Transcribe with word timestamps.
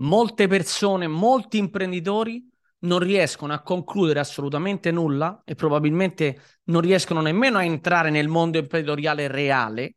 molte 0.00 0.46
persone, 0.46 1.06
molti 1.06 1.58
imprenditori 1.58 2.46
non 2.80 2.98
riescono 2.98 3.52
a 3.52 3.60
concludere 3.60 4.20
assolutamente 4.20 4.90
nulla 4.90 5.42
e 5.44 5.54
probabilmente 5.54 6.40
non 6.64 6.80
riescono 6.80 7.20
nemmeno 7.20 7.58
a 7.58 7.64
entrare 7.64 8.10
nel 8.10 8.28
mondo 8.28 8.58
imprenditoriale 8.58 9.28
reale 9.28 9.96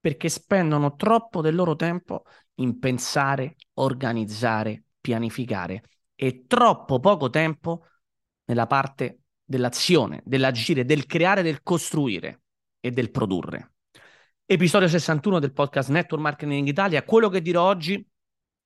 perché 0.00 0.28
spendono 0.28 0.94
troppo 0.94 1.40
del 1.40 1.54
loro 1.54 1.74
tempo 1.74 2.24
in 2.56 2.78
pensare, 2.78 3.56
organizzare, 3.74 4.84
pianificare 5.00 5.82
e 6.14 6.44
troppo 6.46 7.00
poco 7.00 7.30
tempo 7.30 7.84
nella 8.44 8.66
parte 8.66 9.20
dell'azione, 9.44 10.22
dell'agire, 10.24 10.84
del 10.84 11.06
creare, 11.06 11.42
del 11.42 11.62
costruire 11.62 12.42
e 12.80 12.90
del 12.90 13.10
produrre. 13.10 13.72
Episodio 14.44 14.88
61 14.88 15.38
del 15.38 15.52
podcast 15.52 15.90
Network 15.90 16.22
Marketing 16.22 16.66
Italia. 16.66 17.02
Quello 17.04 17.28
che 17.28 17.40
dirò 17.40 17.64
oggi 17.64 18.06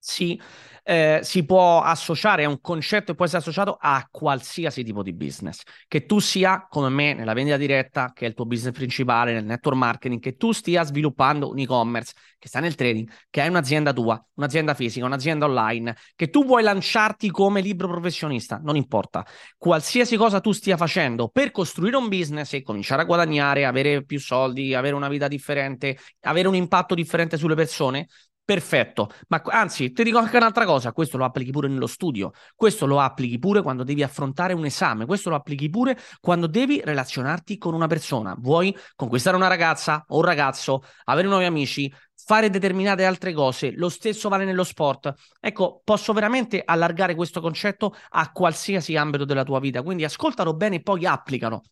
si, 0.05 0.39
eh, 0.83 1.21
si 1.23 1.45
può 1.45 1.81
associare, 1.81 2.43
è 2.43 2.47
un 2.47 2.61
concetto 2.61 3.13
che 3.13 3.15
può 3.15 3.25
essere 3.25 3.41
associato 3.41 3.79
a 3.81 4.07
qualsiasi 4.11 4.83
tipo 4.83 5.05
di 5.05 5.13
business. 5.13 5.63
Che 5.87 6.07
tu 6.07 6.19
sia 6.19 6.67
come 6.69 6.89
me 6.89 7.15
nella 7.15 7.35
vendita 7.35 7.57
diretta, 7.57 8.11
che 8.13 8.25
è 8.25 8.29
il 8.29 8.35
tuo 8.35 8.45
business 8.45 8.75
principale, 8.75 9.33
nel 9.33 9.45
network 9.45 9.77
marketing, 9.77 10.21
che 10.21 10.37
tu 10.37 10.51
stia 10.51 10.83
sviluppando 10.83 11.51
un 11.51 11.59
e-commerce, 11.61 12.15
che 12.37 12.49
sta 12.49 12.59
nel 12.59 12.75
trading, 12.75 13.09
che 13.31 13.41
hai 13.41 13.49
un'azienda 13.49 13.93
tua, 13.93 14.21
un'azienda 14.35 14.75
fisica, 14.75 15.07
un'azienda 15.07 15.47
online, 15.47 15.95
che 16.17 16.31
tu 16.31 16.45
vuoi 16.45 16.65
lanciarti 16.65 17.31
come 17.31 17.61
libro 17.61 17.87
professionista, 17.87 18.61
non 18.61 18.75
importa. 18.75 19.25
Qualsiasi 19.57 20.17
cosa 20.17 20.41
tu 20.41 20.51
stia 20.51 20.77
facendo 20.77 21.29
per 21.29 21.53
costruire 21.53 21.97
un 21.97 22.09
business 22.09 22.55
e 22.55 22.63
cominciare 22.63 23.03
a 23.03 23.05
guadagnare, 23.05 23.65
avere 23.65 24.05
più 24.05 24.19
soldi, 24.19 24.75
avere 24.75 24.97
una 24.97 25.09
vita 25.09 25.29
differente, 25.29 25.97
avere 26.23 26.49
un 26.49 26.57
impatto 26.57 26.97
differente 26.97 27.37
sulle 27.37 27.55
persone, 27.55 28.09
Perfetto, 28.45 29.09
ma 29.29 29.41
anzi, 29.47 29.93
ti 29.93 30.03
dico 30.03 30.19
anche 30.19 30.37
un'altra 30.37 30.65
cosa: 30.65 30.93
questo 30.93 31.17
lo 31.17 31.25
applichi 31.25 31.53
pure 31.53 31.69
nello 31.69 31.87
studio, 31.87 32.33
questo 32.57 32.87
lo 32.87 32.99
applichi 32.99 33.39
pure 33.39 33.63
quando 33.63 33.85
devi 33.85 34.03
affrontare 34.03 34.53
un 34.53 34.65
esame, 34.65 35.07
questo 35.07 35.31
lo 35.31 35.37
applichi 35.37 35.71
pure 35.71 35.97
quando 36.21 36.49
devi 36.49 36.81
relazionarti 36.85 37.57
con 37.57 37.73
una 37.73 37.87
persona. 37.87 38.35
Vuoi 38.37 38.77
conquistare 38.97 39.37
una 39.37 39.47
ragazza 39.47 40.05
o 40.09 40.17
un 40.17 40.25
ragazzo, 40.25 40.83
avere 41.05 41.29
nuovi 41.29 41.45
amici, 41.45 41.91
fare 42.17 42.51
determinate 42.51 43.05
altre 43.05 43.33
cose, 43.33 43.71
lo 43.77 43.89
stesso 43.89 44.29
vale 44.29 44.45
nello 44.45 44.65
sport. 44.65 45.15
Ecco, 45.39 45.81
posso 45.85 46.13
veramente 46.13 46.63
allargare 46.65 47.15
questo 47.15 47.41
concetto 47.41 47.95
a 48.11 48.33
qualsiasi 48.33 48.97
ambito 48.97 49.25
della 49.25 49.45
tua 49.45 49.61
vita, 49.61 49.83
quindi 49.83 50.03
ascoltalo 50.03 50.53
bene 50.55 50.77
e 50.77 50.83
poi 50.83 51.07
applicano 51.07 51.63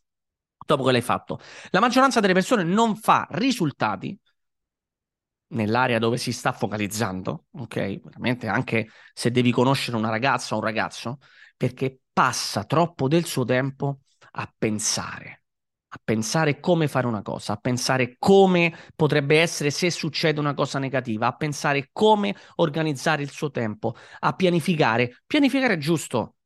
dopo 0.65 0.84
che 0.84 0.93
l'hai 0.93 1.03
fatto. 1.03 1.41
La 1.71 1.81
maggioranza 1.81 2.21
delle 2.21 2.33
persone 2.33 2.62
non 2.62 2.95
fa 2.95 3.27
risultati 3.31 4.17
nell'area 5.51 5.98
dove 5.98 6.17
si 6.17 6.33
sta 6.33 6.53
focalizzando, 6.53 7.47
ok? 7.53 8.01
Veramente 8.01 8.48
anche 8.48 8.89
se 9.12 9.31
devi 9.31 9.51
conoscere 9.51 9.97
una 9.97 10.11
ragazza 10.11 10.55
o 10.55 10.59
un 10.59 10.65
ragazzo, 10.65 11.19
perché 11.56 12.01
passa 12.12 12.65
troppo 12.65 13.09
del 13.09 13.25
suo 13.25 13.45
tempo 13.45 14.01
a 14.33 14.53
pensare, 14.56 15.45
a 15.89 16.01
pensare 16.03 16.61
come 16.61 16.89
fare 16.89 17.06
una 17.06 17.23
cosa, 17.23 17.55
a 17.55 17.56
pensare 17.56 18.17
come 18.19 18.75
potrebbe 18.95 19.41
essere 19.41 19.71
se 19.71 19.91
succede 19.91 20.41
una 20.41 20.55
cosa 20.55 20.78
negativa, 20.78 21.27
a 21.27 21.37
pensare 21.37 21.91
come 21.93 22.34
organizzare 22.56 23.23
il 23.23 23.31
suo 23.31 23.51
tempo, 23.51 23.95
a 24.21 24.34
pianificare. 24.34 25.23
Pianificare 25.27 25.75
è 25.75 25.78
giusto, 25.78 26.37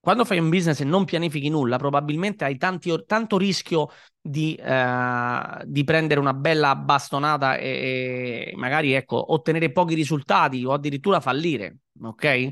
quando 0.00 0.24
fai 0.24 0.38
un 0.38 0.48
business 0.48 0.80
e 0.80 0.84
non 0.84 1.04
pianifichi 1.04 1.50
nulla, 1.50 1.76
probabilmente 1.76 2.44
hai 2.44 2.56
tanti, 2.56 2.90
tanto 3.06 3.36
rischio 3.36 3.90
di, 4.18 4.54
eh, 4.54 5.62
di, 5.66 5.84
prendere 5.84 6.20
una 6.20 6.32
bella 6.32 6.74
bastonata 6.74 7.56
e, 7.56 8.48
e, 8.50 8.56
magari 8.56 8.92
ecco, 8.94 9.32
ottenere 9.32 9.70
pochi 9.72 9.94
risultati 9.94 10.64
o 10.64 10.72
addirittura 10.72 11.20
fallire, 11.20 11.80
ok? 12.00 12.50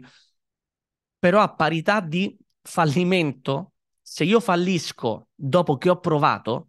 Però 1.18 1.40
a 1.40 1.54
parità 1.54 2.00
di 2.00 2.36
fallimento, 2.62 3.72
se 4.02 4.24
io 4.24 4.40
fallisco 4.40 5.28
dopo 5.34 5.78
che 5.78 5.88
ho 5.88 5.98
provato, 5.98 6.68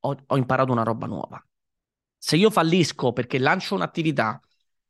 ho, 0.00 0.16
ho 0.26 0.36
imparato 0.36 0.72
una 0.72 0.84
roba 0.84 1.06
nuova. 1.06 1.44
Se 2.16 2.36
io 2.36 2.50
fallisco 2.50 3.12
perché 3.12 3.38
lancio 3.38 3.74
un'attività, 3.74 4.40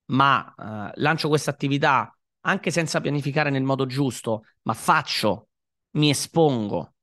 ma 0.07 0.55
eh, 0.95 1.01
lancio 1.01 1.29
questa 1.29 1.51
attività 1.51 2.15
anche 2.43 2.71
senza 2.71 3.01
pianificare 3.01 3.51
nel 3.51 3.63
modo 3.63 3.87
giusto, 3.87 4.45
ma 4.63 4.75
faccio, 4.75 5.49
mi 5.93 6.11
espongo, 6.11 6.95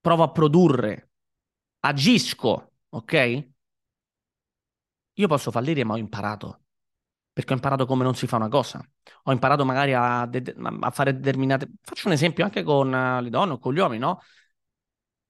provo 0.00 0.22
a 0.22 0.30
produrre, 0.30 1.10
agisco, 1.80 2.72
ok? 2.90 3.48
Io 5.14 5.26
posso 5.26 5.50
fallire, 5.50 5.84
ma 5.84 5.94
ho 5.94 5.96
imparato. 5.96 6.62
Perché 7.32 7.52
ho 7.52 7.56
imparato 7.56 7.86
come 7.86 8.04
non 8.04 8.14
si 8.14 8.26
fa 8.26 8.36
una 8.36 8.48
cosa. 8.48 8.80
Ho 9.24 9.32
imparato 9.32 9.64
magari 9.64 9.92
a, 9.94 10.26
de- 10.26 10.54
a 10.80 10.90
fare 10.90 11.14
determinate. 11.14 11.68
Faccio 11.82 12.08
un 12.08 12.14
esempio 12.14 12.44
anche 12.44 12.62
con 12.62 12.92
uh, 12.92 13.20
le 13.20 13.30
donne 13.30 13.54
o 13.54 13.58
con 13.58 13.74
gli 13.74 13.78
uomini, 13.78 14.00
no? 14.00 14.20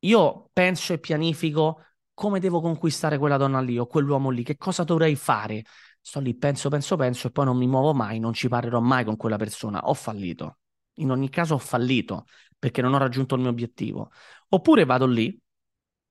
Io 0.01 0.51
penso 0.53 0.93
e 0.93 0.99
pianifico 0.99 1.83
come 2.15 2.41
devo 2.41 2.61
conquistare 2.61 3.19
quella 3.19 3.37
donna 3.37 3.61
lì 3.61 3.79
o 3.79 3.87
quell'uomo 3.87 4.31
lì, 4.31 4.43
che 4.43 4.57
cosa 4.57 4.85
dovrei 4.85 5.17
fare, 5.17 5.65
sto 6.01 6.21
lì, 6.21 6.35
penso, 6.35 6.69
penso, 6.69 6.97
penso 6.97 7.27
e 7.27 7.31
poi 7.31 7.45
non 7.45 7.57
mi 7.57 7.67
muovo 7.67 7.95
mai, 7.95 8.19
non 8.19 8.33
ci 8.33 8.49
parlerò 8.49 8.81
mai 8.81 9.05
con 9.05 9.17
quella 9.17 9.37
persona. 9.37 9.81
Ho 9.89 9.95
fallito. 9.95 10.59
In 10.95 11.11
ogni 11.11 11.29
caso 11.29 11.55
ho 11.55 11.59
fallito 11.59 12.27
perché 12.59 12.83
non 12.83 12.95
ho 12.95 12.99
raggiunto 12.99 13.35
il 13.35 13.43
mio 13.43 13.51
obiettivo. 13.51 14.11
Oppure 14.49 14.85
vado 14.85 15.07
lì, 15.07 15.39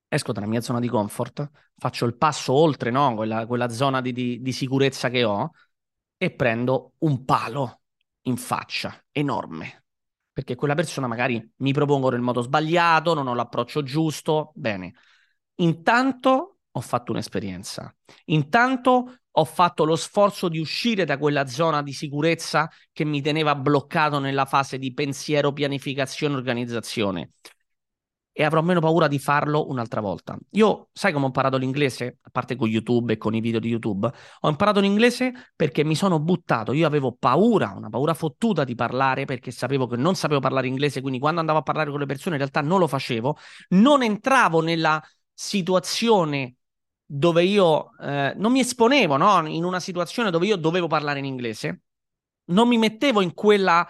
esco 0.07 0.31
dalla 0.31 0.47
mia 0.47 0.61
zona 0.61 0.79
di 0.79 0.87
comfort, 0.87 1.49
faccio 1.75 2.05
il 2.05 2.15
passo 2.15 2.53
oltre 2.53 2.91
no? 2.91 3.13
quella, 3.15 3.45
quella 3.45 3.69
zona 3.69 4.01
di, 4.01 4.13
di, 4.13 4.41
di 4.41 4.51
sicurezza 4.51 5.09
che 5.09 5.23
ho 5.23 5.51
e 6.17 6.31
prendo 6.31 6.93
un 6.99 7.25
palo 7.25 7.81
in 8.23 8.37
faccia 8.37 9.03
enorme. 9.11 9.83
Perché 10.31 10.55
quella 10.55 10.75
persona 10.75 11.07
magari 11.07 11.53
mi 11.57 11.73
propongo 11.73 12.09
nel 12.11 12.21
modo 12.21 12.41
sbagliato, 12.41 13.13
non 13.13 13.27
ho 13.27 13.33
l'approccio 13.33 13.81
giusto. 13.83 14.51
Bene. 14.53 14.93
Intanto 15.55 16.56
ho 16.77 16.81
fatto 16.81 17.11
un'esperienza. 17.11 17.93
Intanto 18.25 19.17
ho 19.31 19.45
fatto 19.45 19.85
lo 19.85 19.95
sforzo 19.95 20.49
di 20.49 20.59
uscire 20.59 21.05
da 21.05 21.17
quella 21.17 21.45
zona 21.45 21.83
di 21.83 21.93
sicurezza 21.93 22.69
che 22.91 23.05
mi 23.05 23.21
teneva 23.21 23.55
bloccato 23.55 24.19
nella 24.19 24.45
fase 24.45 24.79
di 24.79 24.93
pensiero, 24.93 25.53
pianificazione, 25.53 26.35
organizzazione. 26.35 27.31
E 28.31 28.43
avrò 28.43 28.61
meno 28.61 28.79
paura 28.79 29.07
di 29.07 29.17
farlo 29.17 29.67
un'altra 29.67 29.99
volta. 29.99 30.37
Io, 30.51 30.89
sai 30.93 31.11
come 31.11 31.23
ho 31.23 31.27
imparato 31.27 31.57
l'inglese? 31.57 32.19
A 32.21 32.29
parte 32.31 32.55
con 32.55 32.67
YouTube 32.67 33.13
e 33.13 33.17
con 33.17 33.33
i 33.33 33.39
video 33.39 33.59
di 33.59 33.69
YouTube, 33.69 34.11
ho 34.41 34.49
imparato 34.49 34.79
l'inglese 34.79 35.33
perché 35.55 35.83
mi 35.83 35.95
sono 35.95 36.19
buttato. 36.19 36.71
Io 36.71 36.85
avevo 36.85 37.15
paura, 37.17 37.73
una 37.75 37.89
paura 37.89 38.13
fottuta 38.13 38.63
di 38.63 38.75
parlare 38.75 39.25
perché 39.25 39.49
sapevo 39.49 39.87
che 39.87 39.97
non 39.97 40.13
sapevo 40.13 40.39
parlare 40.39 40.67
inglese. 40.67 41.01
Quindi, 41.01 41.17
quando 41.17 41.39
andavo 41.39 41.59
a 41.59 41.63
parlare 41.63 41.89
con 41.89 41.99
le 41.99 42.05
persone, 42.05 42.35
in 42.35 42.41
realtà 42.41 42.61
non 42.61 42.77
lo 42.77 42.85
facevo. 42.87 43.37
Non 43.69 44.03
entravo 44.03 44.61
nella 44.61 45.01
situazione 45.33 46.56
dove 47.09 47.43
io 47.43 47.97
eh, 47.99 48.33
non 48.35 48.51
mi 48.51 48.59
esponevo 48.59 49.15
no? 49.15 49.47
in 49.47 49.63
una 49.63 49.79
situazione 49.79 50.29
dove 50.29 50.45
io 50.45 50.57
dovevo 50.57 50.87
parlare 50.87 51.19
in 51.19 51.25
inglese, 51.25 51.83
non 52.49 52.67
mi 52.67 52.77
mettevo 52.77 53.21
in 53.21 53.33
quella, 53.33 53.87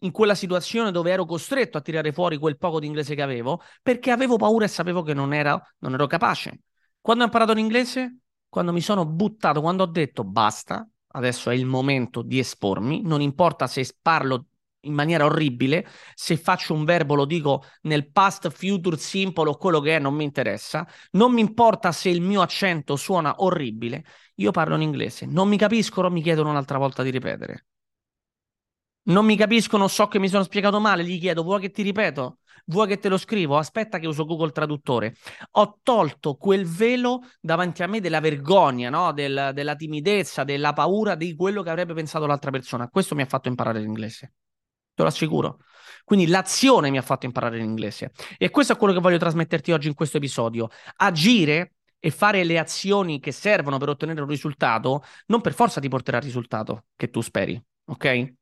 in 0.00 0.10
quella 0.12 0.34
situazione 0.34 0.92
dove 0.92 1.10
ero 1.10 1.24
costretto 1.24 1.78
a 1.78 1.80
tirare 1.80 2.12
fuori 2.12 2.36
quel 2.36 2.58
poco 2.58 2.78
di 2.78 2.86
inglese 2.86 3.14
che 3.14 3.22
avevo, 3.22 3.62
perché 3.82 4.10
avevo 4.10 4.36
paura 4.36 4.66
e 4.66 4.68
sapevo 4.68 5.02
che 5.02 5.14
non, 5.14 5.32
era, 5.32 5.60
non 5.78 5.94
ero 5.94 6.06
capace. 6.06 6.60
Quando 7.00 7.22
ho 7.22 7.26
imparato 7.26 7.54
l'inglese? 7.54 8.18
Quando 8.48 8.72
mi 8.72 8.80
sono 8.82 9.06
buttato, 9.06 9.60
quando 9.62 9.84
ho 9.84 9.86
detto 9.86 10.24
basta, 10.24 10.86
adesso 11.12 11.50
è 11.50 11.54
il 11.54 11.66
momento 11.66 12.22
di 12.22 12.38
espormi, 12.38 13.02
non 13.02 13.22
importa 13.22 13.66
se 13.66 13.86
parlo 14.00 14.46
in 14.80 14.92
maniera 14.92 15.24
orribile. 15.24 15.86
Se 16.14 16.36
faccio 16.36 16.74
un 16.74 16.84
verbo 16.84 17.14
lo 17.14 17.24
dico 17.24 17.64
nel 17.82 18.10
past, 18.10 18.50
future, 18.50 18.96
simple 18.96 19.48
o 19.48 19.56
quello 19.56 19.80
che 19.80 19.96
è, 19.96 19.98
non 19.98 20.14
mi 20.14 20.24
interessa. 20.24 20.86
Non 21.12 21.32
mi 21.32 21.40
importa 21.40 21.92
se 21.92 22.08
il 22.08 22.20
mio 22.20 22.42
accento 22.42 22.96
suona 22.96 23.34
orribile. 23.38 24.04
Io 24.36 24.50
parlo 24.50 24.76
in 24.76 24.82
inglese. 24.82 25.26
Non 25.26 25.48
mi 25.48 25.56
capiscono, 25.56 26.10
mi 26.10 26.22
chiedono 26.22 26.50
un'altra 26.50 26.78
volta 26.78 27.02
di 27.02 27.10
ripetere. 27.10 27.66
Non 29.08 29.24
mi 29.24 29.36
capiscono, 29.36 29.88
so 29.88 30.06
che 30.06 30.18
mi 30.18 30.28
sono 30.28 30.42
spiegato 30.42 30.78
male, 30.80 31.02
gli 31.02 31.18
chiedo, 31.18 31.42
vuoi 31.42 31.60
che 31.60 31.70
ti 31.70 31.82
ripeto? 31.82 32.40
Vuoi 32.66 32.86
che 32.86 32.98
te 32.98 33.08
lo 33.08 33.16
scrivo? 33.16 33.56
Aspetta 33.56 33.98
che 33.98 34.06
uso 34.06 34.26
Google 34.26 34.50
Traduttore. 34.50 35.14
Ho 35.52 35.78
tolto 35.82 36.34
quel 36.36 36.66
velo 36.66 37.22
davanti 37.40 37.82
a 37.82 37.86
me 37.86 38.00
della 38.00 38.20
vergogna, 38.20 38.90
no? 38.90 39.12
Del, 39.12 39.52
della 39.54 39.74
timidezza, 39.76 40.44
della 40.44 40.74
paura 40.74 41.14
di 41.14 41.34
quello 41.34 41.62
che 41.62 41.70
avrebbe 41.70 41.94
pensato 41.94 42.26
l'altra 42.26 42.50
persona. 42.50 42.88
Questo 42.88 43.14
mi 43.14 43.22
ha 43.22 43.26
fatto 43.26 43.48
imparare 43.48 43.80
l'inglese 43.80 44.34
te 44.98 45.02
lo 45.02 45.08
assicuro. 45.08 45.58
Quindi 46.04 46.26
l'azione 46.26 46.90
mi 46.90 46.98
ha 46.98 47.02
fatto 47.02 47.26
imparare 47.26 47.58
l'inglese. 47.58 48.10
E 48.36 48.50
questo 48.50 48.72
è 48.72 48.76
quello 48.76 48.92
che 48.92 49.00
voglio 49.00 49.18
trasmetterti 49.18 49.72
oggi 49.72 49.88
in 49.88 49.94
questo 49.94 50.16
episodio. 50.16 50.68
Agire 50.96 51.74
e 52.00 52.10
fare 52.10 52.44
le 52.44 52.58
azioni 52.58 53.20
che 53.20 53.30
servono 53.30 53.78
per 53.78 53.90
ottenere 53.90 54.20
un 54.20 54.28
risultato 54.28 55.02
non 55.26 55.40
per 55.40 55.52
forza 55.52 55.80
ti 55.80 55.88
porterà 55.88 56.18
al 56.18 56.22
risultato 56.22 56.86
che 56.96 57.10
tu 57.10 57.20
speri, 57.20 57.60
ok? 57.86 58.34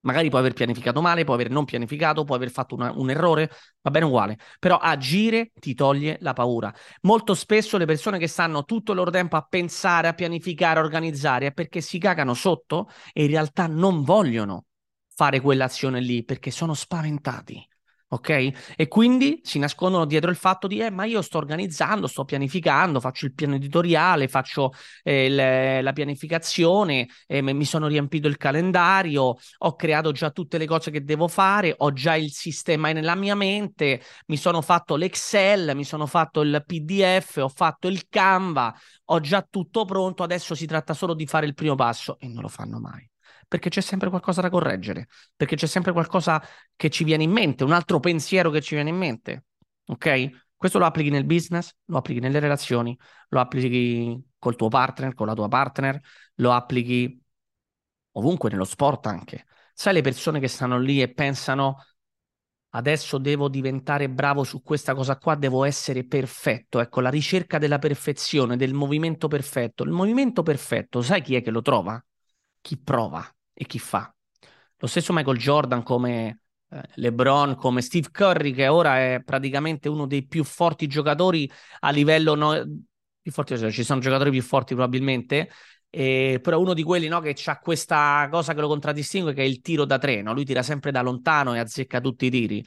Magari 0.00 0.28
puoi 0.28 0.40
aver 0.40 0.52
pianificato 0.52 1.00
male, 1.00 1.24
puoi 1.24 1.36
aver 1.36 1.50
non 1.50 1.64
pianificato, 1.64 2.24
puoi 2.24 2.36
aver 2.36 2.50
fatto 2.50 2.74
una, 2.74 2.92
un 2.92 3.08
errore, 3.10 3.50
va 3.80 3.90
bene 3.90 4.04
uguale. 4.04 4.38
Però 4.58 4.76
agire 4.76 5.50
ti 5.54 5.74
toglie 5.74 6.18
la 6.20 6.32
paura. 6.32 6.72
Molto 7.02 7.34
spesso 7.34 7.78
le 7.78 7.86
persone 7.86 8.18
che 8.18 8.26
stanno 8.26 8.64
tutto 8.64 8.92
il 8.92 8.98
loro 8.98 9.10
tempo 9.10 9.36
a 9.36 9.46
pensare, 9.48 10.08
a 10.08 10.12
pianificare, 10.12 10.78
a 10.78 10.82
organizzare, 10.82 11.46
è 11.46 11.52
perché 11.52 11.80
si 11.80 11.98
cagano 11.98 12.34
sotto 12.34 12.88
e 13.12 13.24
in 13.24 13.30
realtà 13.30 13.66
non 13.66 14.02
vogliono 14.02 14.66
fare 15.14 15.40
quell'azione 15.40 16.00
lì 16.00 16.24
perché 16.24 16.50
sono 16.50 16.74
spaventati 16.74 17.66
ok? 18.14 18.74
E 18.76 18.88
quindi 18.88 19.40
si 19.42 19.58
nascondono 19.58 20.04
dietro 20.04 20.30
il 20.30 20.36
fatto 20.36 20.66
di, 20.66 20.78
eh, 20.78 20.90
ma 20.90 21.04
io 21.04 21.20
sto 21.22 21.38
organizzando, 21.38 22.06
sto 22.06 22.24
pianificando, 22.24 23.00
faccio 23.00 23.26
il 23.26 23.34
piano 23.34 23.56
editoriale, 23.56 24.28
faccio 24.28 24.72
eh, 25.02 25.28
le, 25.28 25.82
la 25.82 25.92
pianificazione, 25.92 27.08
eh, 27.26 27.42
mi 27.42 27.64
sono 27.64 27.86
riempito 27.88 28.28
il 28.28 28.36
calendario, 28.36 29.36
ho 29.58 29.74
creato 29.74 30.12
già 30.12 30.30
tutte 30.30 30.58
le 30.58 30.66
cose 30.66 30.90
che 30.90 31.02
devo 31.04 31.28
fare, 31.28 31.74
ho 31.76 31.92
già 31.92 32.14
il 32.14 32.30
sistema 32.30 32.92
nella 32.92 33.14
mia 33.14 33.34
mente, 33.34 34.00
mi 34.26 34.36
sono 34.36 34.60
fatto 34.62 34.96
l'Excel, 34.96 35.74
mi 35.74 35.84
sono 35.84 36.06
fatto 36.06 36.40
il 36.42 36.62
PDF, 36.64 37.36
ho 37.42 37.48
fatto 37.48 37.88
il 37.88 38.06
Canva, 38.08 38.74
ho 39.06 39.20
già 39.20 39.46
tutto 39.48 39.84
pronto, 39.84 40.22
adesso 40.22 40.54
si 40.54 40.66
tratta 40.66 40.94
solo 40.94 41.14
di 41.14 41.26
fare 41.26 41.46
il 41.46 41.54
primo 41.54 41.74
passo 41.74 42.16
e 42.18 42.28
non 42.28 42.42
lo 42.42 42.48
fanno 42.48 42.78
mai 42.78 43.08
perché 43.54 43.68
c'è 43.70 43.80
sempre 43.80 44.08
qualcosa 44.08 44.40
da 44.40 44.50
correggere, 44.50 45.06
perché 45.36 45.54
c'è 45.54 45.68
sempre 45.68 45.92
qualcosa 45.92 46.42
che 46.74 46.90
ci 46.90 47.04
viene 47.04 47.22
in 47.22 47.30
mente, 47.30 47.62
un 47.62 47.70
altro 47.70 48.00
pensiero 48.00 48.50
che 48.50 48.60
ci 48.60 48.74
viene 48.74 48.90
in 48.90 48.96
mente. 48.96 49.44
Ok? 49.86 50.28
Questo 50.56 50.80
lo 50.80 50.86
applichi 50.86 51.08
nel 51.08 51.24
business, 51.24 51.72
lo 51.84 51.98
applichi 51.98 52.18
nelle 52.18 52.40
relazioni, 52.40 52.98
lo 53.28 53.38
applichi 53.38 54.20
col 54.40 54.56
tuo 54.56 54.66
partner, 54.66 55.14
con 55.14 55.28
la 55.28 55.34
tua 55.34 55.46
partner, 55.46 56.00
lo 56.34 56.50
applichi 56.50 57.22
ovunque 58.14 58.50
nello 58.50 58.64
sport 58.64 59.06
anche. 59.06 59.46
Sai 59.72 59.92
le 59.92 60.00
persone 60.00 60.40
che 60.40 60.48
stanno 60.48 60.76
lì 60.76 61.00
e 61.00 61.12
pensano 61.12 61.76
adesso 62.70 63.18
devo 63.18 63.48
diventare 63.48 64.10
bravo 64.10 64.42
su 64.42 64.62
questa 64.62 64.96
cosa 64.96 65.16
qua, 65.16 65.36
devo 65.36 65.62
essere 65.62 66.04
perfetto. 66.04 66.80
Ecco, 66.80 67.00
la 67.00 67.08
ricerca 67.08 67.58
della 67.58 67.78
perfezione, 67.78 68.56
del 68.56 68.74
movimento 68.74 69.28
perfetto. 69.28 69.84
Il 69.84 69.90
movimento 69.90 70.42
perfetto, 70.42 71.02
sai 71.02 71.22
chi 71.22 71.36
è 71.36 71.40
che 71.40 71.52
lo 71.52 71.62
trova? 71.62 72.04
Chi 72.60 72.78
prova 72.78 73.33
e 73.54 73.64
chi 73.64 73.78
fa. 73.78 74.14
Lo 74.78 74.86
stesso 74.86 75.14
Michael 75.14 75.38
Jordan 75.38 75.82
come 75.82 76.40
eh, 76.68 76.82
LeBron, 76.96 77.54
come 77.54 77.80
Steve 77.80 78.10
Curry, 78.10 78.52
che 78.52 78.68
ora 78.68 78.98
è 78.98 79.22
praticamente 79.24 79.88
uno 79.88 80.06
dei 80.06 80.26
più 80.26 80.44
forti 80.44 80.86
giocatori 80.86 81.50
a 81.80 81.90
livello... 81.90 82.34
No... 82.34 82.62
più 83.24 83.32
forti, 83.32 83.56
cioè, 83.56 83.70
ci 83.70 83.84
sono 83.84 84.00
giocatori 84.00 84.30
più 84.30 84.42
forti 84.42 84.74
probabilmente, 84.74 85.48
eh, 85.88 86.40
però 86.42 86.60
uno 86.60 86.74
di 86.74 86.82
quelli 86.82 87.08
no, 87.08 87.20
che 87.20 87.34
ha 87.44 87.58
questa 87.58 88.28
cosa 88.30 88.52
che 88.52 88.60
lo 88.60 88.68
contraddistingue, 88.68 89.32
che 89.32 89.42
è 89.42 89.46
il 89.46 89.60
tiro 89.60 89.86
da 89.86 89.96
tre. 89.96 90.20
Lui 90.22 90.44
tira 90.44 90.62
sempre 90.62 90.90
da 90.90 91.00
lontano 91.00 91.54
e 91.54 91.60
azzecca 91.60 92.00
tutti 92.00 92.26
i 92.26 92.30
tiri. 92.30 92.62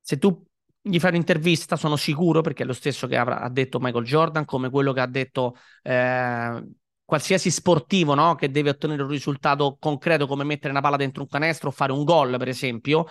Se 0.00 0.18
tu 0.18 0.44
gli 0.80 0.98
fai 0.98 1.10
un'intervista, 1.10 1.76
sono 1.76 1.96
sicuro, 1.96 2.40
perché 2.40 2.64
è 2.64 2.66
lo 2.66 2.72
stesso 2.72 3.06
che 3.06 3.16
avrà, 3.16 3.40
ha 3.40 3.48
detto 3.48 3.78
Michael 3.78 4.04
Jordan, 4.04 4.44
come 4.44 4.70
quello 4.70 4.92
che 4.92 5.00
ha 5.00 5.06
detto 5.06 5.56
eh, 5.82 6.64
qualsiasi 7.08 7.50
sportivo 7.50 8.12
no? 8.12 8.34
che 8.34 8.50
deve 8.50 8.68
ottenere 8.68 9.00
un 9.02 9.08
risultato 9.08 9.78
concreto 9.80 10.26
come 10.26 10.44
mettere 10.44 10.72
una 10.72 10.82
palla 10.82 10.96
dentro 10.96 11.22
un 11.22 11.28
canestro 11.28 11.70
o 11.70 11.72
fare 11.72 11.90
un 11.90 12.04
gol, 12.04 12.36
per 12.36 12.48
esempio, 12.48 13.06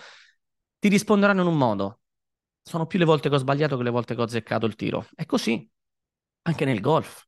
ti 0.78 0.88
risponderanno 0.88 1.42
in 1.42 1.48
un 1.48 1.58
modo. 1.58 2.02
Sono 2.62 2.86
più 2.86 3.00
le 3.00 3.06
volte 3.06 3.28
che 3.28 3.34
ho 3.34 3.40
sbagliato 3.40 3.76
che 3.76 3.82
le 3.82 3.90
volte 3.90 4.14
che 4.14 4.22
ho 4.22 4.26
azzeccato 4.26 4.68
il 4.68 4.76
tiro. 4.76 5.08
È 5.16 5.26
così, 5.26 5.68
anche 6.44 6.64
nel 6.64 6.80
golf 6.80 7.26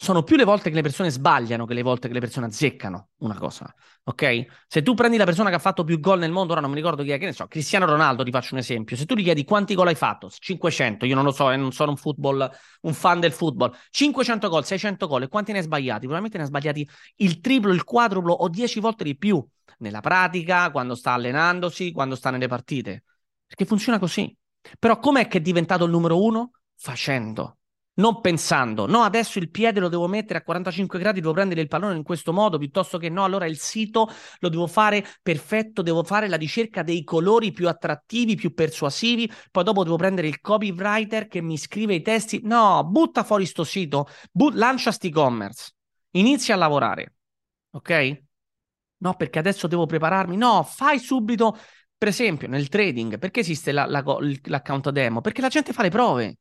sono 0.00 0.22
più 0.22 0.36
le 0.36 0.44
volte 0.44 0.68
che 0.68 0.76
le 0.76 0.82
persone 0.82 1.10
sbagliano 1.10 1.66
che 1.66 1.74
le 1.74 1.82
volte 1.82 2.06
che 2.06 2.14
le 2.14 2.20
persone 2.20 2.46
azzeccano 2.46 3.08
una 3.18 3.36
cosa, 3.36 3.74
ok? 4.04 4.46
Se 4.68 4.80
tu 4.82 4.94
prendi 4.94 5.16
la 5.16 5.24
persona 5.24 5.48
che 5.48 5.56
ha 5.56 5.58
fatto 5.58 5.82
più 5.82 5.98
gol 5.98 6.20
nel 6.20 6.30
mondo, 6.30 6.52
ora 6.52 6.60
non 6.60 6.70
mi 6.70 6.76
ricordo 6.76 7.02
chi 7.02 7.10
è, 7.10 7.18
che 7.18 7.24
ne 7.24 7.32
so, 7.32 7.48
Cristiano 7.48 7.84
Ronaldo, 7.84 8.22
ti 8.22 8.30
faccio 8.30 8.54
un 8.54 8.60
esempio, 8.60 8.94
se 8.96 9.06
tu 9.06 9.16
gli 9.16 9.24
chiedi 9.24 9.42
quanti 9.42 9.74
gol 9.74 9.88
hai 9.88 9.96
fatto, 9.96 10.30
500, 10.30 11.04
io 11.04 11.16
non 11.16 11.24
lo 11.24 11.32
so, 11.32 11.50
eh, 11.50 11.56
non 11.56 11.72
sono 11.72 11.90
un 11.90 11.96
football, 11.96 12.48
un 12.82 12.94
fan 12.94 13.18
del 13.18 13.32
football, 13.32 13.74
500 13.90 14.48
gol, 14.48 14.64
600 14.64 15.08
gol, 15.08 15.22
e 15.24 15.28
quanti 15.28 15.50
ne 15.50 15.58
hai 15.58 15.64
sbagliati? 15.64 16.06
Probabilmente 16.06 16.36
ne 16.36 16.44
hai 16.44 16.48
sbagliati 16.48 16.88
il 17.16 17.40
triplo, 17.40 17.72
il 17.72 17.82
quadruplo 17.82 18.32
o 18.32 18.48
10 18.48 18.78
volte 18.78 19.02
di 19.02 19.16
più, 19.16 19.44
nella 19.78 20.00
pratica, 20.00 20.70
quando 20.70 20.94
sta 20.94 21.12
allenandosi, 21.14 21.90
quando 21.90 22.14
sta 22.14 22.30
nelle 22.30 22.46
partite, 22.46 23.02
perché 23.44 23.64
funziona 23.64 23.98
così. 23.98 24.32
Però 24.78 25.00
com'è 25.00 25.26
che 25.26 25.38
è 25.38 25.40
diventato 25.40 25.84
il 25.84 25.90
numero 25.90 26.22
uno? 26.22 26.52
Facendo 26.76 27.57
non 27.98 28.20
pensando, 28.20 28.86
no, 28.86 29.02
adesso 29.02 29.38
il 29.38 29.50
piede 29.50 29.80
lo 29.80 29.88
devo 29.88 30.06
mettere 30.06 30.38
a 30.38 30.42
45 30.42 30.98
gradi, 30.98 31.20
devo 31.20 31.32
prendere 31.32 31.60
il 31.60 31.68
pallone 31.68 31.96
in 31.96 32.02
questo 32.02 32.32
modo, 32.32 32.58
piuttosto 32.58 32.98
che 32.98 33.08
no, 33.08 33.24
allora 33.24 33.46
il 33.46 33.58
sito 33.58 34.08
lo 34.38 34.48
devo 34.48 34.66
fare 34.66 35.04
perfetto, 35.22 35.82
devo 35.82 36.02
fare 36.04 36.28
la 36.28 36.36
ricerca 36.36 36.82
dei 36.82 37.02
colori 37.04 37.52
più 37.52 37.68
attrattivi, 37.68 38.36
più 38.36 38.54
persuasivi, 38.54 39.30
poi 39.50 39.64
dopo 39.64 39.82
devo 39.84 39.96
prendere 39.96 40.28
il 40.28 40.40
copywriter 40.40 41.26
che 41.26 41.40
mi 41.42 41.56
scrive 41.58 41.94
i 41.94 42.02
testi. 42.02 42.40
No, 42.44 42.84
butta 42.84 43.24
fuori 43.24 43.46
sto 43.46 43.64
sito, 43.64 44.06
but- 44.30 44.54
lancia 44.54 44.92
sti 44.92 45.08
e-commerce, 45.08 45.72
inizia 46.12 46.54
a 46.54 46.58
lavorare, 46.58 47.14
ok? 47.70 48.22
No, 48.98 49.14
perché 49.14 49.38
adesso 49.38 49.66
devo 49.68 49.86
prepararmi. 49.86 50.36
No, 50.36 50.62
fai 50.64 50.98
subito, 50.98 51.56
per 51.96 52.08
esempio, 52.08 52.48
nel 52.48 52.68
trading, 52.68 53.18
perché 53.18 53.40
esiste 53.40 53.70
la, 53.72 53.86
la, 53.86 54.02
l'account 54.44 54.90
demo? 54.90 55.20
Perché 55.20 55.40
la 55.40 55.48
gente 55.48 55.72
fa 55.72 55.82
le 55.82 55.90
prove. 55.90 56.38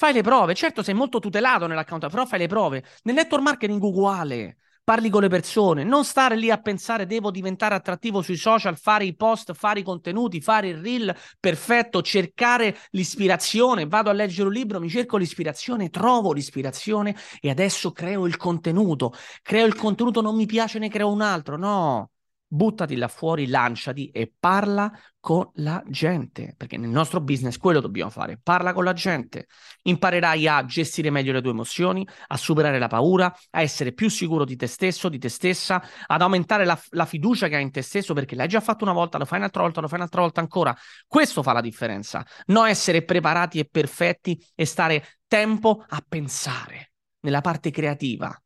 Fai 0.00 0.14
le 0.14 0.22
prove, 0.22 0.54
certo 0.54 0.82
sei 0.82 0.94
molto 0.94 1.18
tutelato 1.18 1.66
nell'account, 1.66 2.08
però 2.08 2.24
fai 2.24 2.38
le 2.38 2.46
prove. 2.46 2.82
Nel 3.02 3.16
network 3.16 3.42
marketing 3.42 3.82
uguale. 3.82 4.56
Parli 4.82 5.10
con 5.10 5.20
le 5.20 5.28
persone, 5.28 5.84
non 5.84 6.06
stare 6.06 6.36
lì 6.36 6.50
a 6.50 6.56
pensare 6.56 7.04
devo 7.04 7.30
diventare 7.30 7.74
attrattivo 7.74 8.22
sui 8.22 8.38
social, 8.38 8.78
fare 8.78 9.04
i 9.04 9.14
post, 9.14 9.52
fare 9.52 9.80
i 9.80 9.82
contenuti, 9.82 10.40
fare 10.40 10.68
il 10.68 10.78
reel 10.78 11.14
perfetto, 11.38 12.00
cercare 12.00 12.78
l'ispirazione. 12.92 13.86
Vado 13.86 14.08
a 14.08 14.14
leggere 14.14 14.48
un 14.48 14.54
libro, 14.54 14.80
mi 14.80 14.88
cerco 14.88 15.18
l'ispirazione, 15.18 15.90
trovo 15.90 16.32
l'ispirazione 16.32 17.14
e 17.38 17.50
adesso 17.50 17.92
creo 17.92 18.26
il 18.26 18.38
contenuto. 18.38 19.12
Creo 19.42 19.66
il 19.66 19.74
contenuto, 19.74 20.22
non 20.22 20.34
mi 20.34 20.46
piace, 20.46 20.78
ne 20.78 20.88
creo 20.88 21.12
un 21.12 21.20
altro. 21.20 21.58
No, 21.58 22.10
buttati 22.52 22.96
là 22.96 23.06
fuori, 23.06 23.46
lanciati 23.46 24.10
e 24.10 24.32
parla 24.36 24.90
con 25.20 25.48
la 25.54 25.80
gente, 25.86 26.54
perché 26.56 26.76
nel 26.76 26.88
nostro 26.88 27.20
business 27.20 27.58
quello 27.58 27.80
dobbiamo 27.80 28.10
fare, 28.10 28.40
parla 28.42 28.72
con 28.72 28.82
la 28.82 28.92
gente, 28.92 29.46
imparerai 29.82 30.48
a 30.48 30.64
gestire 30.64 31.10
meglio 31.10 31.32
le 31.32 31.40
tue 31.40 31.52
emozioni, 31.52 32.06
a 32.26 32.36
superare 32.36 32.80
la 32.80 32.88
paura, 32.88 33.32
a 33.50 33.62
essere 33.62 33.92
più 33.92 34.08
sicuro 34.08 34.44
di 34.44 34.56
te 34.56 34.66
stesso, 34.66 35.08
di 35.08 35.18
te 35.18 35.28
stessa, 35.28 35.80
ad 36.06 36.22
aumentare 36.22 36.64
la, 36.64 36.78
la 36.90 37.04
fiducia 37.04 37.46
che 37.46 37.54
hai 37.54 37.62
in 37.62 37.70
te 37.70 37.82
stesso, 37.82 38.14
perché 38.14 38.34
l'hai 38.34 38.48
già 38.48 38.60
fatto 38.60 38.82
una 38.82 38.94
volta, 38.94 39.16
lo 39.16 39.26
fai 39.26 39.38
un'altra 39.38 39.62
volta, 39.62 39.80
lo 39.80 39.88
fai 39.88 39.98
un'altra 39.98 40.22
volta 40.22 40.40
ancora, 40.40 40.76
questo 41.06 41.44
fa 41.44 41.52
la 41.52 41.60
differenza, 41.60 42.26
non 42.46 42.66
essere 42.66 43.04
preparati 43.04 43.60
e 43.60 43.68
perfetti 43.70 44.44
e 44.56 44.64
stare 44.64 45.18
tempo 45.28 45.84
a 45.86 46.04
pensare 46.06 46.92
nella 47.20 47.42
parte 47.42 47.70
creativa. 47.70 48.36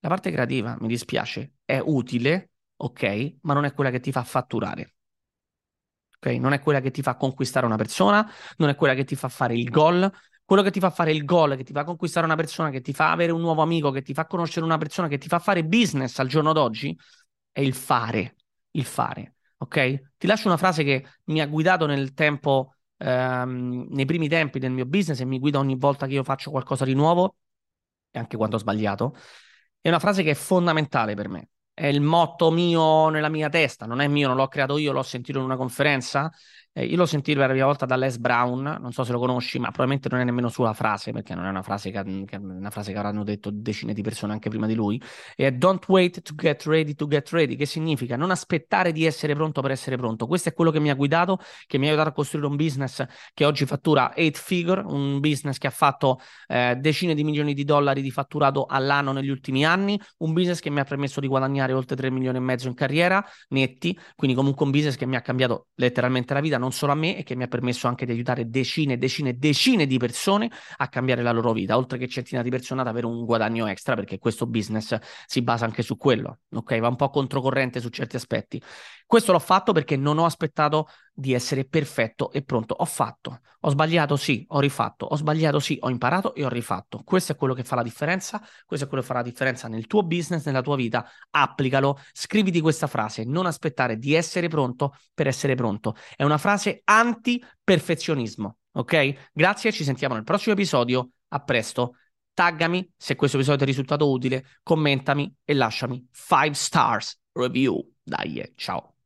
La 0.00 0.08
parte 0.08 0.30
creativa, 0.30 0.76
mi 0.78 0.86
dispiace, 0.86 1.54
è 1.64 1.80
utile, 1.82 2.47
ok, 2.78 3.36
ma 3.42 3.54
non 3.54 3.64
è 3.64 3.72
quella 3.72 3.90
che 3.90 4.00
ti 4.00 4.12
fa 4.12 4.24
fatturare. 4.24 4.94
Ok, 6.20 6.26
non 6.32 6.52
è 6.52 6.60
quella 6.60 6.80
che 6.80 6.90
ti 6.90 7.00
fa 7.00 7.14
conquistare 7.16 7.64
una 7.64 7.76
persona, 7.76 8.28
non 8.56 8.68
è 8.68 8.74
quella 8.74 8.94
che 8.94 9.04
ti 9.04 9.14
fa 9.14 9.28
fare 9.28 9.54
il 9.54 9.70
gol. 9.70 10.10
Quello 10.44 10.62
che 10.62 10.70
ti 10.70 10.80
fa 10.80 10.90
fare 10.90 11.12
il 11.12 11.24
gol, 11.24 11.56
che 11.56 11.62
ti 11.62 11.72
fa 11.72 11.84
conquistare 11.84 12.24
una 12.26 12.34
persona, 12.34 12.70
che 12.70 12.80
ti 12.80 12.92
fa 12.92 13.12
avere 13.12 13.32
un 13.32 13.40
nuovo 13.40 13.62
amico, 13.62 13.90
che 13.90 14.02
ti 14.02 14.14
fa 14.14 14.26
conoscere 14.26 14.64
una 14.64 14.78
persona, 14.78 15.06
che 15.06 15.18
ti 15.18 15.28
fa 15.28 15.38
fare 15.38 15.62
business 15.64 16.18
al 16.18 16.26
giorno 16.26 16.52
d'oggi, 16.52 16.96
è 17.52 17.60
il 17.60 17.74
fare. 17.74 18.36
Il 18.72 18.84
fare. 18.84 19.34
Ok? 19.58 20.14
Ti 20.16 20.26
lascio 20.26 20.48
una 20.48 20.56
frase 20.56 20.84
che 20.84 21.04
mi 21.24 21.40
ha 21.40 21.46
guidato 21.46 21.86
nel 21.86 22.14
tempo, 22.14 22.74
ehm, 22.96 23.88
nei 23.90 24.06
primi 24.06 24.28
tempi 24.28 24.58
del 24.58 24.70
mio 24.72 24.86
business 24.86 25.20
e 25.20 25.24
mi 25.26 25.38
guida 25.38 25.58
ogni 25.58 25.76
volta 25.76 26.06
che 26.06 26.14
io 26.14 26.24
faccio 26.24 26.50
qualcosa 26.50 26.84
di 26.84 26.94
nuovo, 26.94 27.36
e 28.10 28.18
anche 28.18 28.36
quando 28.36 28.56
ho 28.56 28.58
sbagliato. 28.58 29.14
È 29.80 29.88
una 29.88 29.98
frase 29.98 30.22
che 30.22 30.30
è 30.30 30.34
fondamentale 30.34 31.14
per 31.14 31.28
me 31.28 31.48
è 31.78 31.86
il 31.86 32.00
motto 32.00 32.50
mio 32.50 33.08
nella 33.08 33.28
mia 33.28 33.48
testa, 33.48 33.86
non 33.86 34.00
è 34.00 34.08
mio, 34.08 34.26
non 34.28 34.36
l'ho 34.36 34.48
creato 34.48 34.78
io, 34.78 34.92
l'ho 34.92 35.02
sentito 35.02 35.38
in 35.38 35.44
una 35.44 35.56
conferenza 35.56 36.30
eh, 36.78 36.84
io 36.84 36.96
l'ho 36.96 37.06
sentito 37.06 37.38
per 37.38 37.48
la 37.48 37.52
prima 37.52 37.66
volta 37.66 37.86
da 37.86 37.96
Les 37.96 38.18
Brown, 38.18 38.78
non 38.80 38.92
so 38.92 39.02
se 39.02 39.10
lo 39.10 39.18
conosci, 39.18 39.58
ma 39.58 39.68
probabilmente 39.68 40.08
non 40.08 40.20
è 40.20 40.24
nemmeno 40.24 40.48
sua 40.48 40.72
frase, 40.74 41.10
perché 41.10 41.34
non 41.34 41.44
è 41.44 41.48
una 41.48 41.62
frase 41.62 41.90
che, 41.90 42.24
che, 42.24 42.36
una 42.36 42.70
frase 42.70 42.92
che 42.92 42.98
avranno 42.98 43.24
detto 43.24 43.50
decine 43.50 43.92
di 43.92 44.02
persone 44.02 44.32
anche 44.32 44.48
prima 44.48 44.66
di 44.66 44.74
lui. 44.74 45.02
E 45.34 45.46
è 45.48 45.52
Don't 45.52 45.84
wait 45.88 46.22
to 46.22 46.34
get 46.36 46.64
ready 46.66 46.94
to 46.94 47.08
get 47.08 47.28
ready, 47.30 47.56
che 47.56 47.66
significa 47.66 48.16
non 48.16 48.30
aspettare 48.30 48.92
di 48.92 49.04
essere 49.04 49.34
pronto 49.34 49.60
per 49.60 49.72
essere 49.72 49.96
pronto. 49.96 50.28
Questo 50.28 50.50
è 50.50 50.54
quello 50.54 50.70
che 50.70 50.78
mi 50.78 50.90
ha 50.90 50.94
guidato, 50.94 51.40
che 51.66 51.78
mi 51.78 51.86
ha 51.86 51.88
aiutato 51.88 52.10
a 52.10 52.12
costruire 52.12 52.46
un 52.46 52.54
business 52.54 53.04
che 53.34 53.44
oggi 53.44 53.66
fattura 53.66 54.12
8 54.16 54.30
figure, 54.38 54.82
un 54.84 55.18
business 55.18 55.58
che 55.58 55.66
ha 55.66 55.70
fatto 55.70 56.20
eh, 56.46 56.76
decine 56.76 57.14
di 57.14 57.24
milioni 57.24 57.54
di 57.54 57.64
dollari 57.64 58.02
di 58.02 58.12
fatturato 58.12 58.66
all'anno 58.66 59.10
negli 59.10 59.30
ultimi 59.30 59.64
anni, 59.64 60.00
un 60.18 60.32
business 60.32 60.60
che 60.60 60.70
mi 60.70 60.78
ha 60.78 60.84
permesso 60.84 61.18
di 61.18 61.26
guadagnare 61.26 61.72
oltre 61.72 61.96
3 61.96 62.08
milioni 62.10 62.36
e 62.36 62.40
mezzo 62.40 62.68
in 62.68 62.74
carriera 62.74 63.24
netti, 63.48 63.98
quindi 64.14 64.36
comunque 64.36 64.64
un 64.64 64.70
business 64.70 64.94
che 64.94 65.06
mi 65.06 65.16
ha 65.16 65.20
cambiato 65.20 65.68
letteralmente 65.74 66.34
la 66.34 66.40
vita. 66.40 66.56
Non 66.58 66.67
non 66.68 66.72
solo 66.72 66.92
a 66.92 66.94
me 66.94 67.16
e 67.16 67.22
che 67.22 67.34
mi 67.34 67.44
ha 67.44 67.48
permesso 67.48 67.88
anche 67.88 68.04
di 68.04 68.12
aiutare 68.12 68.48
decine, 68.50 68.98
decine, 68.98 69.38
decine 69.38 69.86
di 69.86 69.96
persone 69.96 70.50
a 70.76 70.88
cambiare 70.88 71.22
la 71.22 71.32
loro 71.32 71.52
vita, 71.52 71.76
oltre 71.76 71.96
che 71.96 72.06
centinaia 72.08 72.44
di 72.44 72.50
persone 72.50 72.82
ad 72.82 72.86
avere 72.86 73.06
un 73.06 73.24
guadagno 73.24 73.66
extra, 73.66 73.94
perché 73.94 74.18
questo 74.18 74.46
business 74.46 74.96
si 75.26 75.42
basa 75.42 75.64
anche 75.64 75.82
su 75.82 75.96
quello, 75.96 76.40
ok? 76.50 76.78
Va 76.78 76.88
un 76.88 76.96
po' 76.96 77.08
controcorrente 77.08 77.80
su 77.80 77.88
certi 77.88 78.16
aspetti. 78.16 78.62
Questo 79.06 79.32
l'ho 79.32 79.38
fatto 79.38 79.72
perché 79.72 79.96
non 79.96 80.18
ho 80.18 80.26
aspettato 80.26 80.88
di 81.18 81.32
essere 81.32 81.64
perfetto 81.64 82.30
e 82.30 82.42
pronto. 82.42 82.74
Ho 82.78 82.84
fatto, 82.84 83.40
ho 83.60 83.70
sbagliato, 83.70 84.14
sì, 84.14 84.44
ho 84.50 84.60
rifatto, 84.60 85.04
ho 85.04 85.16
sbagliato, 85.16 85.58
sì, 85.58 85.76
ho 85.80 85.90
imparato 85.90 86.32
e 86.32 86.44
ho 86.44 86.48
rifatto. 86.48 87.02
Questo 87.02 87.32
è 87.32 87.34
quello 87.34 87.54
che 87.54 87.64
fa 87.64 87.74
la 87.74 87.82
differenza, 87.82 88.40
questo 88.64 88.86
è 88.86 88.88
quello 88.88 89.02
che 89.02 89.08
fa 89.08 89.14
la 89.14 89.22
differenza 89.22 89.66
nel 89.66 89.88
tuo 89.88 90.04
business, 90.04 90.46
nella 90.46 90.62
tua 90.62 90.76
vita. 90.76 91.04
Applicalo, 91.30 91.98
scriviti 92.12 92.60
questa 92.60 92.86
frase, 92.86 93.24
non 93.24 93.46
aspettare 93.46 93.98
di 93.98 94.14
essere 94.14 94.46
pronto 94.46 94.94
per 95.12 95.26
essere 95.26 95.56
pronto. 95.56 95.96
È 96.14 96.22
una 96.22 96.38
frase 96.38 96.82
anti-perfezionismo, 96.84 98.58
ok? 98.72 99.30
Grazie, 99.32 99.72
ci 99.72 99.82
sentiamo 99.82 100.14
nel 100.14 100.24
prossimo 100.24 100.54
episodio. 100.54 101.10
A 101.30 101.40
presto. 101.40 101.96
Taggami 102.32 102.92
se 102.96 103.16
questo 103.16 103.36
episodio 103.36 103.58
ti 103.58 103.64
è 103.64 103.74
risultato 103.74 104.08
utile, 104.08 104.44
commentami 104.62 105.34
e 105.44 105.52
lasciami 105.52 106.08
5 106.12 106.54
stars 106.54 107.18
review. 107.32 107.84
Dai, 108.04 108.52
ciao. 108.54 108.97